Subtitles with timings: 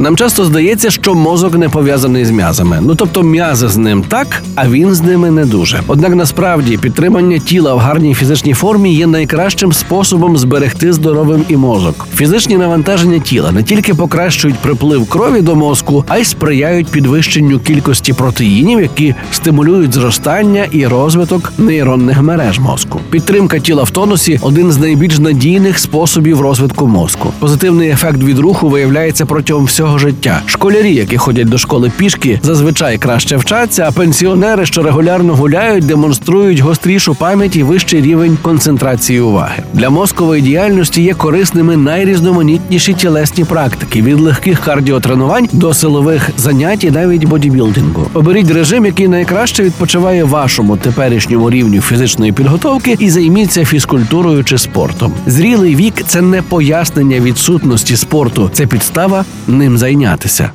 [0.00, 2.78] Нам часто здається, що мозок не пов'язаний з м'язами.
[2.82, 5.80] Ну тобто м'язи з ним так, а він з ними не дуже.
[5.86, 12.06] Однак насправді підтримання тіла в гарній фізичній формі є найкращим способом зберегти здоровим і мозок.
[12.14, 18.12] Фізичні навантаження тіла не тільки покращують приплив крові до мозку, а й сприяють підвищенню кількості
[18.12, 23.00] протеїнів, які стимулюють зростання і розвиток нейронних мереж мозку.
[23.10, 27.32] Підтримка тіла в тонусі один з найбільш надійних способів розвитку мозку.
[27.38, 30.42] Позитивний ефект від руху виявляється протягом всього життя.
[30.46, 36.60] Школярі, які ходять до школи пішки, зазвичай краще вчаться, а пенсіонери, що регулярно гуляють, демонструють
[36.60, 39.62] гострішу пам'ять і вищий рівень концентрації уваги.
[39.72, 46.90] Для мозкової діяльності є корисними найрізноманітніші тілесні практики від легких кардіотренувань до силових занять і
[46.90, 48.06] навіть бодібілдингу.
[48.14, 55.12] Оберіть режим, який найкраще відпочиває вашому теперішньому рівню фізичної підготовки, і займіться фізкультурою чи спортом.
[55.26, 60.50] Зрілий вік це не пояснення відсутності спорту, це підстава ним зайнятися.